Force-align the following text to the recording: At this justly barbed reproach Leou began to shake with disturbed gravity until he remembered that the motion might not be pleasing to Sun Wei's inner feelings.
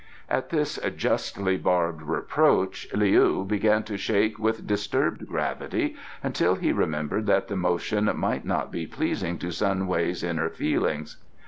At 0.31 0.49
this 0.49 0.79
justly 0.97 1.57
barbed 1.57 2.01
reproach 2.01 2.87
Leou 2.91 3.47
began 3.47 3.83
to 3.83 3.97
shake 3.99 4.39
with 4.39 4.65
disturbed 4.65 5.27
gravity 5.27 5.95
until 6.23 6.55
he 6.55 6.71
remembered 6.71 7.27
that 7.27 7.49
the 7.49 7.55
motion 7.55 8.09
might 8.15 8.43
not 8.43 8.71
be 8.71 8.87
pleasing 8.87 9.37
to 9.37 9.51
Sun 9.51 9.85
Wei's 9.85 10.23
inner 10.23 10.49
feelings. 10.49 11.17